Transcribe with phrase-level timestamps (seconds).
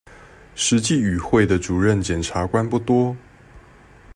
[0.55, 3.15] 實際與會的主任檢察官不多